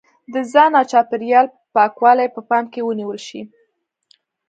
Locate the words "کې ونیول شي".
2.73-3.41